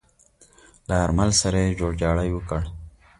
له 0.87 0.93
آرمل 1.03 1.29
سره 1.41 1.57
يې 1.63 1.77
جوړجاړی 1.79 2.29
وکړ. 2.33 2.61